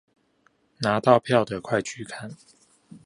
[0.79, 2.35] 拿到票的快去看